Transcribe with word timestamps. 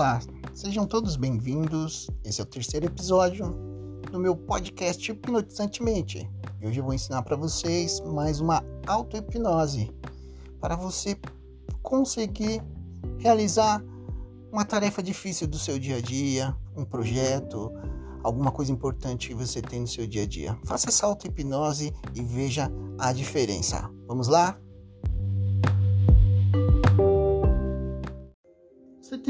Olá, 0.00 0.18
sejam 0.54 0.86
todos 0.86 1.14
bem-vindos. 1.14 2.08
Esse 2.24 2.40
é 2.40 2.42
o 2.42 2.46
terceiro 2.46 2.86
episódio 2.86 3.50
do 4.10 4.18
meu 4.18 4.34
podcast 4.34 5.12
Hipnotizantemente. 5.12 6.26
E 6.58 6.66
hoje 6.66 6.80
eu 6.80 6.84
vou 6.84 6.94
ensinar 6.94 7.20
para 7.20 7.36
vocês 7.36 8.00
mais 8.00 8.40
uma 8.40 8.64
auto-hipnose 8.86 9.90
para 10.58 10.74
você 10.74 11.18
conseguir 11.82 12.62
realizar 13.18 13.84
uma 14.50 14.64
tarefa 14.64 15.02
difícil 15.02 15.46
do 15.46 15.58
seu 15.58 15.78
dia 15.78 15.98
a 15.98 16.00
dia, 16.00 16.56
um 16.74 16.86
projeto, 16.86 17.70
alguma 18.24 18.50
coisa 18.50 18.72
importante 18.72 19.28
que 19.28 19.34
você 19.34 19.60
tem 19.60 19.82
no 19.82 19.86
seu 19.86 20.06
dia 20.06 20.22
a 20.22 20.26
dia. 20.26 20.58
Faça 20.64 20.88
essa 20.88 21.04
auto-hipnose 21.04 21.92
e 22.14 22.22
veja 22.22 22.72
a 22.98 23.12
diferença. 23.12 23.90
Vamos 24.08 24.28
lá? 24.28 24.58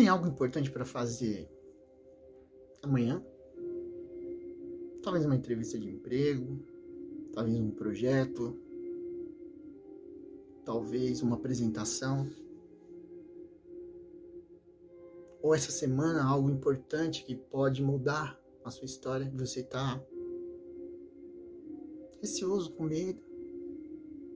Tem 0.00 0.08
algo 0.08 0.26
importante 0.26 0.70
para 0.70 0.86
fazer 0.86 1.46
amanhã? 2.82 3.22
Talvez 5.02 5.26
uma 5.26 5.36
entrevista 5.36 5.78
de 5.78 5.90
emprego, 5.90 6.58
talvez 7.34 7.60
um 7.60 7.70
projeto, 7.70 8.58
talvez 10.64 11.20
uma 11.20 11.36
apresentação. 11.36 12.30
Ou 15.42 15.54
essa 15.54 15.70
semana 15.70 16.24
algo 16.24 16.48
importante 16.48 17.22
que 17.22 17.34
pode 17.34 17.82
mudar 17.82 18.40
a 18.64 18.70
sua 18.70 18.86
história, 18.86 19.30
você 19.36 19.60
está 19.60 20.02
receoso, 22.22 22.72
com 22.72 22.84
medo, 22.84 23.20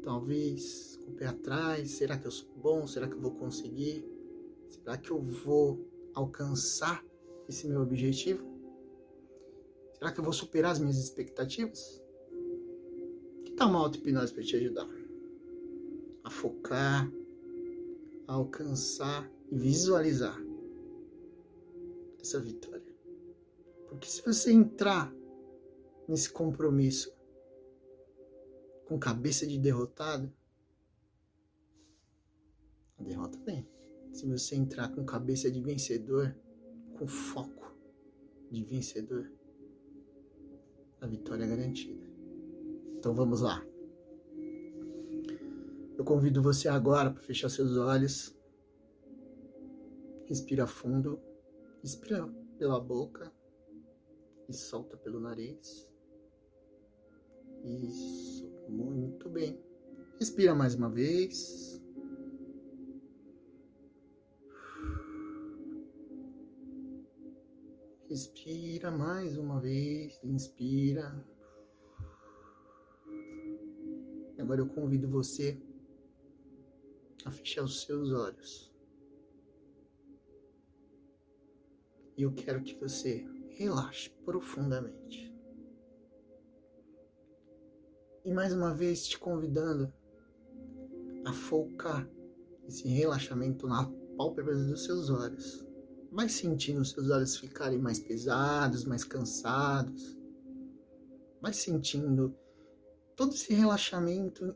talvez 0.02 0.98
com 0.98 1.12
o 1.12 1.14
pé 1.14 1.28
atrás, 1.28 1.92
será 1.92 2.18
que 2.18 2.26
eu 2.26 2.30
sou 2.30 2.50
bom? 2.54 2.86
Será 2.86 3.08
que 3.08 3.14
eu 3.14 3.20
vou 3.20 3.34
conseguir? 3.34 4.13
Será 4.70 4.96
que 4.96 5.10
eu 5.10 5.20
vou 5.20 5.88
alcançar 6.14 7.04
esse 7.48 7.66
meu 7.66 7.82
objetivo? 7.82 8.44
Será 9.94 10.12
que 10.12 10.20
eu 10.20 10.24
vou 10.24 10.32
superar 10.32 10.72
as 10.72 10.78
minhas 10.78 10.98
expectativas? 10.98 12.02
Que 13.44 13.52
tal 13.52 13.70
uma 13.70 13.80
auto-hipnose 13.80 14.32
para 14.32 14.42
te 14.42 14.56
ajudar? 14.56 14.88
A 16.22 16.30
focar, 16.30 17.10
a 18.26 18.32
alcançar 18.32 19.30
e 19.50 19.56
visualizar 19.56 20.38
essa 22.20 22.40
vitória. 22.40 22.94
Porque 23.88 24.08
se 24.08 24.22
você 24.22 24.52
entrar 24.52 25.14
nesse 26.08 26.30
compromisso 26.30 27.14
com 28.86 28.98
cabeça 28.98 29.46
de 29.46 29.58
derrotado, 29.58 30.32
a 32.98 33.02
derrota 33.02 33.38
vem 33.44 33.73
se 34.14 34.26
você 34.26 34.54
entrar 34.54 34.94
com 34.94 35.04
cabeça 35.04 35.50
de 35.50 35.60
vencedor, 35.60 36.36
com 36.96 37.04
foco 37.04 37.76
de 38.48 38.62
vencedor, 38.62 39.28
a 41.00 41.06
vitória 41.06 41.42
é 41.42 41.48
garantida. 41.48 42.06
Então 42.96 43.12
vamos 43.12 43.40
lá. 43.40 43.66
Eu 45.98 46.04
convido 46.04 46.40
você 46.40 46.68
agora 46.68 47.10
para 47.10 47.22
fechar 47.22 47.48
seus 47.48 47.76
olhos. 47.76 48.36
Respira 50.26 50.64
fundo. 50.64 51.20
Respira 51.82 52.24
pela 52.56 52.80
boca 52.80 53.32
e 54.48 54.54
solta 54.54 54.96
pelo 54.96 55.18
nariz. 55.18 55.90
Isso, 57.64 58.48
muito 58.68 59.28
bem. 59.28 59.60
Respira 60.20 60.54
mais 60.54 60.76
uma 60.76 60.88
vez. 60.88 61.83
Respira 68.14 68.92
mais 68.92 69.36
uma 69.36 69.58
vez, 69.58 70.22
inspira. 70.22 71.12
Agora 74.38 74.60
eu 74.60 74.68
convido 74.68 75.08
você 75.08 75.60
a 77.24 77.32
fechar 77.32 77.64
os 77.64 77.82
seus 77.82 78.12
olhos. 78.12 78.72
E 82.16 82.22
eu 82.22 82.32
quero 82.32 82.62
que 82.62 82.76
você 82.76 83.26
relaxe 83.48 84.08
profundamente. 84.24 85.34
E 88.24 88.32
mais 88.32 88.54
uma 88.54 88.72
vez 88.72 89.08
te 89.08 89.18
convidando 89.18 89.92
a 91.26 91.32
focar 91.32 92.08
esse 92.68 92.86
relaxamento 92.86 93.66
na 93.66 93.90
pálpebra 94.16 94.54
dos 94.54 94.84
seus 94.84 95.10
olhos 95.10 95.73
vai 96.14 96.28
sentindo 96.28 96.84
seus 96.84 97.10
olhos 97.10 97.36
ficarem 97.36 97.78
mais 97.78 97.98
pesados, 97.98 98.84
mais 98.84 99.02
cansados. 99.02 100.16
Vai 101.42 101.52
sentindo 101.52 102.32
todo 103.16 103.34
esse 103.34 103.52
relaxamento 103.52 104.54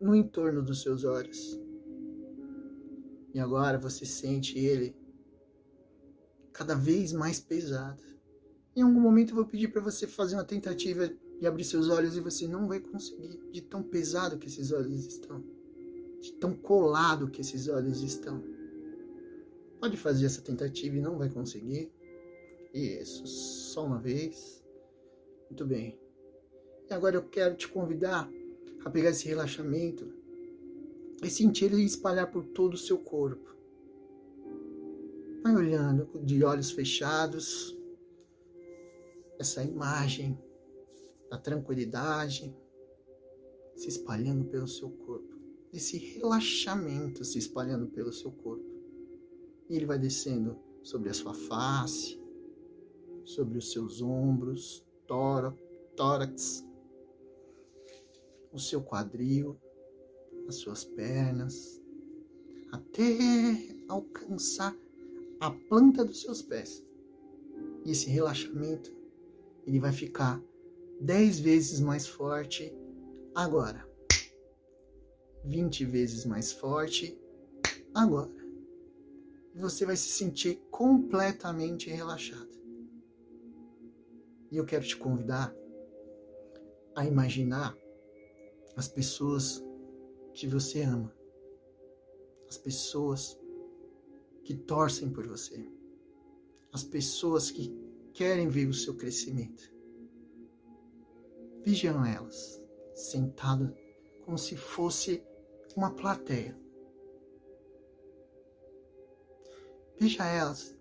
no 0.00 0.14
entorno 0.14 0.62
dos 0.62 0.80
seus 0.80 1.04
olhos. 1.04 1.60
E 3.34 3.38
agora 3.38 3.78
você 3.78 4.06
sente 4.06 4.58
ele 4.58 4.96
cada 6.52 6.74
vez 6.74 7.12
mais 7.12 7.38
pesado. 7.38 8.02
Em 8.74 8.80
algum 8.80 9.00
momento 9.00 9.30
eu 9.30 9.36
vou 9.36 9.46
pedir 9.46 9.68
para 9.68 9.82
você 9.82 10.06
fazer 10.06 10.36
uma 10.36 10.44
tentativa 10.44 11.06
de 11.38 11.46
abrir 11.46 11.64
seus 11.64 11.90
olhos 11.90 12.16
e 12.16 12.20
você 12.20 12.48
não 12.48 12.66
vai 12.66 12.80
conseguir, 12.80 13.38
de 13.52 13.60
tão 13.60 13.82
pesado 13.82 14.38
que 14.38 14.46
esses 14.46 14.72
olhos 14.72 15.04
estão, 15.04 15.44
de 16.20 16.32
tão 16.32 16.54
colado 16.54 17.28
que 17.28 17.42
esses 17.42 17.68
olhos 17.68 18.02
estão. 18.02 18.53
Pode 19.84 19.98
fazer 19.98 20.24
essa 20.24 20.40
tentativa 20.40 20.96
e 20.96 21.00
não 21.02 21.18
vai 21.18 21.28
conseguir. 21.28 21.92
Isso, 22.72 23.26
só 23.26 23.84
uma 23.84 23.98
vez. 23.98 24.64
Muito 25.50 25.66
bem. 25.66 26.00
E 26.88 26.94
agora 26.94 27.16
eu 27.16 27.22
quero 27.28 27.54
te 27.54 27.68
convidar 27.68 28.26
a 28.82 28.88
pegar 28.88 29.10
esse 29.10 29.28
relaxamento 29.28 30.10
e 31.22 31.28
sentir 31.28 31.66
ele 31.66 31.84
espalhar 31.84 32.30
por 32.30 32.46
todo 32.46 32.72
o 32.72 32.78
seu 32.78 32.96
corpo. 32.96 33.54
Vai 35.42 35.54
olhando 35.54 36.08
de 36.24 36.42
olhos 36.42 36.70
fechados 36.70 37.76
essa 39.38 39.62
imagem 39.62 40.38
da 41.28 41.36
tranquilidade 41.36 42.56
se 43.76 43.88
espalhando 43.88 44.46
pelo 44.46 44.66
seu 44.66 44.88
corpo, 44.88 45.38
esse 45.74 45.98
relaxamento 45.98 47.22
se 47.22 47.36
espalhando 47.36 47.86
pelo 47.88 48.14
seu 48.14 48.32
corpo. 48.32 48.73
E 49.68 49.76
ele 49.76 49.86
vai 49.86 49.98
descendo 49.98 50.58
sobre 50.82 51.08
a 51.08 51.14
sua 51.14 51.34
face, 51.34 52.20
sobre 53.24 53.56
os 53.56 53.72
seus 53.72 54.02
ombros, 54.02 54.84
tórax, 55.96 56.64
o 58.52 58.58
seu 58.58 58.82
quadril, 58.82 59.56
as 60.46 60.56
suas 60.56 60.84
pernas, 60.84 61.82
até 62.70 63.06
alcançar 63.88 64.76
a 65.40 65.50
planta 65.50 66.04
dos 66.04 66.20
seus 66.20 66.42
pés. 66.42 66.84
E 67.84 67.90
esse 67.90 68.10
relaxamento, 68.10 68.94
ele 69.66 69.80
vai 69.80 69.92
ficar 69.92 70.42
dez 71.00 71.38
vezes 71.40 71.80
mais 71.80 72.06
forte 72.06 72.72
agora. 73.34 73.88
20 75.44 75.84
vezes 75.86 76.24
mais 76.24 76.52
forte 76.52 77.18
agora 77.94 78.43
você 79.60 79.86
vai 79.86 79.96
se 79.96 80.08
sentir 80.08 80.56
completamente 80.70 81.88
relaxado. 81.88 82.50
E 84.50 84.56
eu 84.56 84.64
quero 84.64 84.84
te 84.84 84.96
convidar 84.96 85.54
a 86.94 87.04
imaginar 87.04 87.76
as 88.76 88.88
pessoas 88.88 89.64
que 90.32 90.46
você 90.46 90.82
ama, 90.82 91.14
as 92.48 92.58
pessoas 92.58 93.38
que 94.42 94.54
torcem 94.54 95.10
por 95.10 95.26
você, 95.26 95.68
as 96.72 96.82
pessoas 96.82 97.50
que 97.50 97.72
querem 98.12 98.48
ver 98.48 98.68
o 98.68 98.74
seu 98.74 98.94
crescimento. 98.96 99.72
Vejam 101.64 102.04
elas 102.04 102.60
sentadas 102.94 103.72
como 104.24 104.38
se 104.38 104.56
fosse 104.56 105.22
uma 105.76 105.94
plateia. 105.94 106.63
Veja 109.98 110.26
elas 110.26 110.74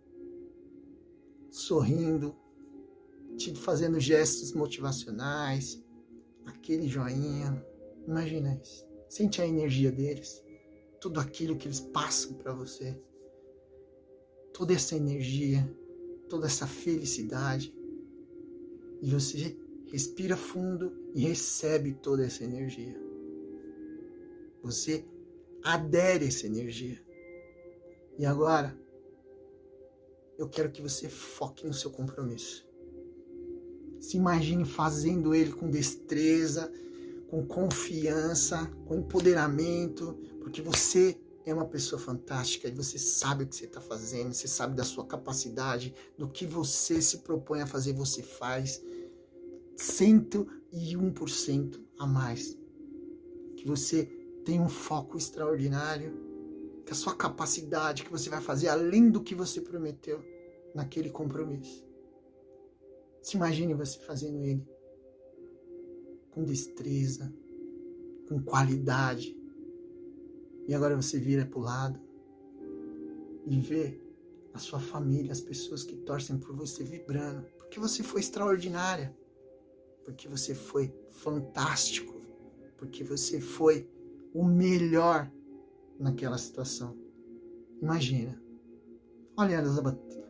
sorrindo, 1.51 2.35
te 3.37 3.53
fazendo 3.55 3.99
gestos 3.99 4.53
motivacionais, 4.53 5.83
aquele 6.45 6.87
joinha. 6.87 7.63
Imagina 8.07 8.59
isso. 8.61 8.85
Sente 9.07 9.41
a 9.41 9.47
energia 9.47 9.91
deles, 9.91 10.43
tudo 10.99 11.19
aquilo 11.19 11.55
que 11.55 11.67
eles 11.67 11.79
passam 11.79 12.33
para 12.33 12.53
você. 12.53 12.99
Toda 14.51 14.73
essa 14.73 14.95
energia, 14.95 15.71
toda 16.27 16.47
essa 16.47 16.65
felicidade. 16.65 17.73
E 19.01 19.09
você 19.11 19.55
respira 19.91 20.35
fundo 20.35 20.91
e 21.13 21.21
recebe 21.21 21.93
toda 21.93 22.25
essa 22.25 22.43
energia. 22.43 22.99
Você 24.63 25.05
adere 25.63 26.27
essa 26.27 26.47
energia. 26.47 26.99
E 28.17 28.25
agora, 28.25 28.75
eu 30.37 30.49
quero 30.49 30.71
que 30.71 30.81
você 30.81 31.07
foque 31.07 31.65
no 31.65 31.73
seu 31.73 31.91
compromisso. 31.91 32.67
Se 33.99 34.17
imagine 34.17 34.65
fazendo 34.65 35.33
ele 35.33 35.53
com 35.53 35.69
destreza, 35.69 36.71
com 37.29 37.45
confiança, 37.45 38.65
com 38.85 38.95
empoderamento, 38.95 40.13
porque 40.39 40.61
você 40.61 41.17
é 41.45 41.53
uma 41.53 41.65
pessoa 41.65 41.99
fantástica 41.99 42.67
e 42.67 42.71
você 42.71 42.97
sabe 42.97 43.43
o 43.43 43.47
que 43.47 43.55
você 43.55 43.65
está 43.65 43.81
fazendo, 43.81 44.33
você 44.33 44.47
sabe 44.47 44.75
da 44.75 44.83
sua 44.83 45.05
capacidade, 45.05 45.93
do 46.17 46.29
que 46.29 46.45
você 46.45 47.01
se 47.01 47.19
propõe 47.19 47.61
a 47.61 47.67
fazer, 47.67 47.93
você 47.93 48.21
faz 48.21 48.81
101% 49.77 51.81
a 51.97 52.05
mais. 52.05 52.57
Que 53.57 53.65
você 53.65 54.05
tem 54.45 54.59
um 54.59 54.69
foco 54.69 55.17
extraordinário, 55.17 56.32
que 56.85 56.91
a 56.91 56.95
sua 56.95 57.15
capacidade, 57.15 58.03
que 58.03 58.11
você 58.11 58.29
vai 58.29 58.41
fazer 58.41 58.67
além 58.67 59.09
do 59.09 59.23
que 59.23 59.33
você 59.33 59.61
prometeu 59.61 60.23
naquele 60.75 61.09
compromisso. 61.09 61.85
Se 63.21 63.37
imagine 63.37 63.73
você 63.73 63.99
fazendo 63.99 64.43
ele 64.43 64.67
com 66.31 66.43
destreza, 66.43 67.33
com 68.27 68.41
qualidade. 68.41 69.37
E 70.67 70.73
agora 70.73 70.95
você 70.95 71.19
vira 71.19 71.45
para 71.45 71.59
o 71.59 71.61
lado 71.61 71.99
e 73.45 73.59
vê 73.59 73.99
a 74.53 74.59
sua 74.59 74.79
família, 74.79 75.31
as 75.31 75.41
pessoas 75.41 75.83
que 75.83 75.95
torcem 75.97 76.37
por 76.37 76.55
você 76.55 76.83
vibrando, 76.83 77.45
porque 77.57 77.79
você 77.79 78.03
foi 78.03 78.21
extraordinária, 78.21 79.15
porque 80.03 80.27
você 80.27 80.53
foi 80.53 80.93
fantástico, 81.09 82.13
porque 82.77 83.03
você 83.03 83.39
foi 83.41 83.89
o 84.33 84.43
melhor 84.43 85.31
naquela 85.99 86.37
situação. 86.37 86.97
Imagina. 87.81 88.41
Olha 89.37 89.55
elas 89.55 89.79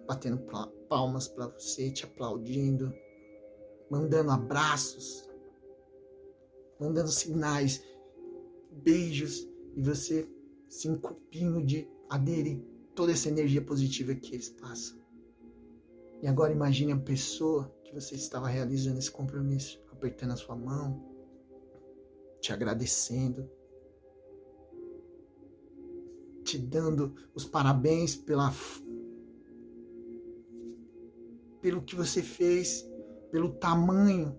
batendo 0.07 0.45
palmas 0.87 1.27
para 1.27 1.47
você, 1.47 1.91
te 1.91 2.05
aplaudindo, 2.05 2.93
mandando 3.89 4.31
abraços, 4.31 5.29
mandando 6.79 7.09
sinais, 7.09 7.83
beijos, 8.71 9.47
e 9.75 9.81
você 9.81 10.29
se 10.67 10.87
encupindo 10.87 11.63
de 11.63 11.87
aderir 12.09 12.61
toda 12.95 13.11
essa 13.11 13.29
energia 13.29 13.61
positiva 13.61 14.15
que 14.15 14.35
eles 14.35 14.49
passam. 14.49 14.97
E 16.21 16.27
agora 16.27 16.53
imagine 16.53 16.93
a 16.93 16.97
pessoa 16.97 17.73
que 17.83 17.93
você 17.93 18.15
estava 18.15 18.47
realizando 18.47 18.99
esse 18.99 19.11
compromisso, 19.11 19.83
apertando 19.91 20.31
a 20.31 20.37
sua 20.37 20.55
mão, 20.55 21.03
te 22.39 22.53
agradecendo, 22.53 23.49
te 26.53 26.59
dando 26.59 27.15
os 27.33 27.45
parabéns 27.45 28.15
pela 28.15 28.53
pelo 31.59 31.81
que 31.81 31.95
você 31.95 32.21
fez, 32.21 32.87
pelo 33.31 33.53
tamanho 33.53 34.37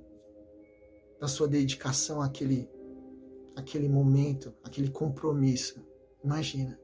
da 1.19 1.27
sua 1.27 1.49
dedicação 1.49 2.21
àquele, 2.21 2.69
àquele 3.57 3.89
momento, 3.89 4.55
aquele 4.63 4.91
compromisso. 4.91 5.83
Imagina. 6.23 6.79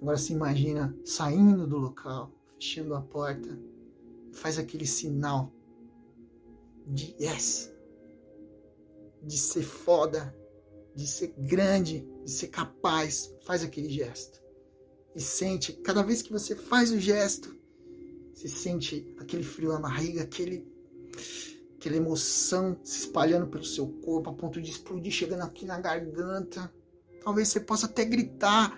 Agora 0.00 0.16
se 0.16 0.32
imagina 0.32 0.96
saindo 1.04 1.66
do 1.66 1.76
local, 1.76 2.32
fechando 2.54 2.94
a 2.94 3.02
porta, 3.02 3.58
faz 4.32 4.58
aquele 4.58 4.86
sinal 4.86 5.52
de 6.86 7.16
yes, 7.20 7.70
de 9.22 9.36
ser 9.36 9.64
foda, 9.64 10.34
de 10.98 11.06
ser 11.06 11.32
grande, 11.38 12.04
de 12.24 12.30
ser 12.30 12.48
capaz. 12.48 13.32
Faz 13.44 13.62
aquele 13.62 13.88
gesto. 13.88 14.42
E 15.14 15.20
sente, 15.20 15.72
cada 15.74 16.02
vez 16.02 16.22
que 16.22 16.32
você 16.32 16.56
faz 16.56 16.90
o 16.90 16.98
gesto, 16.98 17.56
você 18.34 18.48
sente 18.48 19.14
aquele 19.16 19.44
frio 19.44 19.72
na 19.72 19.78
barriga, 19.78 20.24
aquele, 20.24 20.66
aquela 21.76 21.96
emoção 21.96 22.76
se 22.82 23.02
espalhando 23.02 23.46
pelo 23.46 23.64
seu 23.64 23.86
corpo 23.86 24.30
a 24.30 24.34
ponto 24.34 24.60
de 24.60 24.72
explodir, 24.72 25.12
chegando 25.12 25.42
aqui 25.42 25.64
na 25.64 25.80
garganta. 25.80 26.72
Talvez 27.22 27.46
você 27.46 27.60
possa 27.60 27.86
até 27.86 28.04
gritar. 28.04 28.76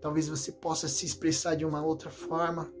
Talvez 0.00 0.28
você 0.28 0.52
possa 0.52 0.86
se 0.86 1.04
expressar 1.04 1.56
de 1.56 1.64
uma 1.64 1.84
outra 1.84 2.10
forma. 2.10 2.72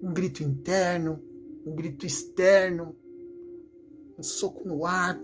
Um 0.00 0.10
grito 0.10 0.42
interno, 0.42 1.22
um 1.66 1.74
grito 1.74 2.06
externo, 2.06 2.96
um 4.18 4.22
soco 4.22 4.66
no 4.66 4.86
ar. 4.86 5.20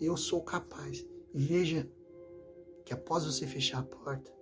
Eu 0.00 0.16
sou 0.16 0.42
capaz. 0.42 1.06
Veja 1.32 1.90
que 2.84 2.92
após 2.92 3.24
você 3.24 3.46
fechar 3.46 3.80
a 3.80 3.82
porta, 3.82 4.32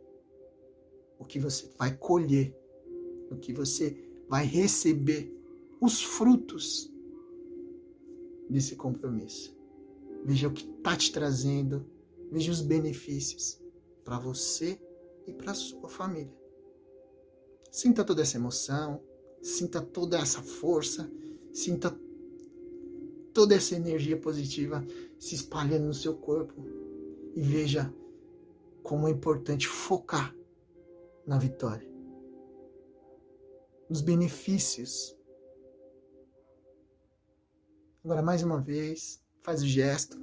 o 1.18 1.24
que 1.24 1.38
você 1.38 1.68
vai 1.78 1.96
colher, 1.96 2.54
o 3.30 3.36
que 3.36 3.52
você 3.52 3.96
vai 4.28 4.44
receber, 4.44 5.32
os 5.80 6.02
frutos 6.02 6.92
desse 8.48 8.76
compromisso. 8.76 9.56
Veja 10.24 10.48
o 10.48 10.52
que 10.52 10.64
está 10.64 10.96
te 10.96 11.12
trazendo, 11.12 11.86
veja 12.30 12.50
os 12.50 12.60
benefícios 12.60 13.60
para 14.04 14.18
você 14.18 14.80
e 15.26 15.32
para 15.32 15.54
sua 15.54 15.88
família. 15.88 16.34
Sinta 17.70 18.04
toda 18.04 18.22
essa 18.22 18.36
emoção, 18.36 19.02
sinta 19.42 19.82
toda 19.82 20.18
essa 20.18 20.42
força, 20.42 21.10
sinta 21.52 21.96
toda 23.32 23.54
essa 23.54 23.74
energia 23.74 24.16
positiva 24.16 24.84
se 25.18 25.34
espalhando 25.34 25.86
no 25.86 25.94
seu 25.94 26.16
corpo 26.16 26.54
e 27.34 27.40
veja 27.40 27.92
como 28.82 29.08
é 29.08 29.10
importante 29.10 29.66
focar 29.66 30.34
na 31.26 31.38
vitória, 31.38 31.88
nos 33.90 34.00
benefícios. 34.00 35.16
Agora, 38.04 38.22
mais 38.22 38.42
uma 38.42 38.60
vez, 38.60 39.22
faz 39.42 39.62
o 39.62 39.66
gesto 39.66 40.16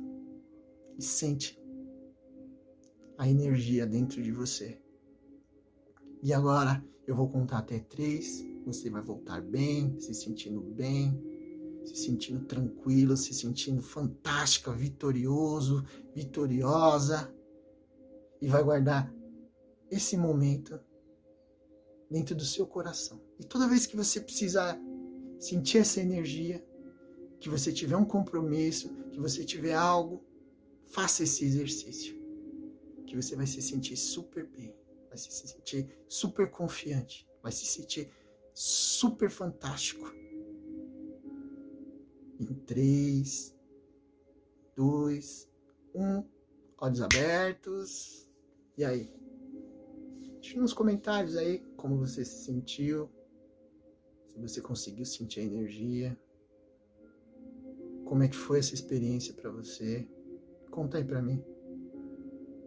e 0.97 1.03
sente 1.03 1.61
a 3.17 3.27
energia 3.27 3.85
dentro 3.85 4.21
de 4.21 4.31
você. 4.31 4.81
E 6.21 6.33
agora 6.33 6.83
eu 7.05 7.15
vou 7.15 7.27
contar 7.27 7.59
até 7.59 7.79
três. 7.79 8.45
Você 8.65 8.89
vai 8.89 9.01
voltar 9.01 9.41
bem, 9.41 9.99
se 9.99 10.13
sentindo 10.13 10.61
bem, 10.61 11.21
se 11.85 11.95
sentindo 11.95 12.45
tranquilo, 12.45 13.17
se 13.17 13.33
sentindo 13.33 13.81
fantástica, 13.81 14.71
vitorioso, 14.71 15.85
vitoriosa. 16.13 17.33
E 18.41 18.47
vai 18.47 18.63
guardar 18.63 19.13
esse 19.89 20.17
momento 20.17 20.79
dentro 22.09 22.35
do 22.35 22.45
seu 22.45 22.65
coração. 22.65 23.21
E 23.39 23.45
toda 23.45 23.67
vez 23.67 23.85
que 23.85 23.95
você 23.95 24.19
precisar 24.19 24.79
sentir 25.39 25.79
essa 25.79 25.99
energia, 25.99 26.65
que 27.39 27.49
você 27.49 27.71
tiver 27.71 27.97
um 27.97 28.05
compromisso, 28.05 28.93
que 29.11 29.19
você 29.19 29.43
tiver 29.43 29.73
algo, 29.73 30.23
faça 30.85 31.23
esse 31.23 31.43
exercício. 31.43 32.15
Que 33.05 33.15
você 33.15 33.35
vai 33.35 33.45
se 33.45 33.61
sentir 33.61 33.97
super 33.97 34.47
bem, 34.47 34.75
vai 35.09 35.17
se 35.17 35.31
sentir 35.31 35.87
super 36.07 36.49
confiante, 36.49 37.27
vai 37.41 37.51
se 37.51 37.65
sentir 37.65 38.09
super 38.53 39.29
fantástico. 39.29 40.22
Em 42.39 42.45
3, 42.45 43.55
2, 44.75 45.49
1, 45.95 46.23
olhos 46.79 47.01
abertos. 47.01 48.29
E 48.77 48.83
aí? 48.83 49.13
Deixe 50.41 50.59
nos 50.59 50.73
comentários 50.73 51.37
aí 51.37 51.59
como 51.77 51.97
você 51.97 52.25
se 52.25 52.43
sentiu, 52.43 53.09
se 54.27 54.39
você 54.39 54.59
conseguiu 54.61 55.05
sentir 55.05 55.41
a 55.41 55.43
energia, 55.43 56.17
como 58.05 58.23
é 58.23 58.27
que 58.27 58.35
foi 58.35 58.59
essa 58.59 58.73
experiência 58.73 59.33
para 59.33 59.51
você. 59.51 60.07
Conta 60.69 60.97
aí 60.97 61.03
para 61.03 61.21
mim. 61.21 61.43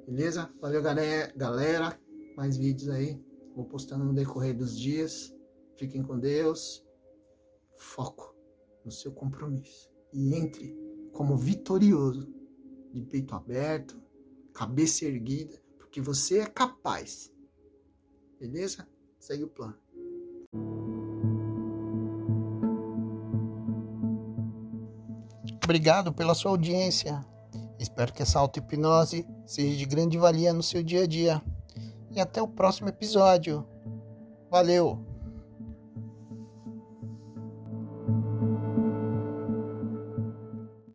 Beleza? 0.06 0.50
Valeu, 0.60 0.80
galera. 0.82 2.00
Mais 2.36 2.56
vídeos 2.56 2.88
aí. 2.88 3.20
Vou 3.54 3.64
postando 3.64 4.04
no 4.04 4.14
decorrer 4.14 4.56
dos 4.56 4.78
dias. 4.78 5.34
Fiquem 5.76 6.02
com 6.02 6.18
Deus. 6.18 6.86
Foco 7.74 8.35
no 8.86 8.90
seu 8.90 9.12
compromisso. 9.12 9.90
E 10.14 10.34
entre 10.34 10.74
como 11.12 11.36
vitorioso, 11.36 12.32
de 12.94 13.02
peito 13.02 13.34
aberto, 13.34 14.00
cabeça 14.54 15.04
erguida, 15.04 15.60
porque 15.76 16.00
você 16.00 16.38
é 16.38 16.46
capaz 16.46 17.30
Beleza? 18.38 18.86
Segue 19.18 19.44
o 19.44 19.48
plano. 19.48 19.76
Obrigado 25.64 26.12
pela 26.12 26.34
sua 26.34 26.50
audiência. 26.50 27.24
Espero 27.78 28.12
que 28.12 28.22
essa 28.22 28.38
auto-hipnose 28.38 29.26
seja 29.46 29.76
de 29.76 29.84
grande 29.86 30.18
valia 30.18 30.52
no 30.52 30.62
seu 30.62 30.82
dia 30.82 31.04
a 31.04 31.06
dia. 31.06 31.42
E 32.10 32.20
até 32.20 32.40
o 32.40 32.48
próximo 32.48 32.88
episódio. 32.88 33.66
Valeu! 34.50 35.15